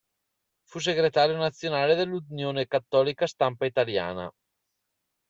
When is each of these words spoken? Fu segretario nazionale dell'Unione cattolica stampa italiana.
Fu 0.63 0.79
segretario 0.79 1.35
nazionale 1.37 1.93
dell'Unione 1.93 2.65
cattolica 2.65 3.27
stampa 3.27 3.67
italiana. 3.67 4.33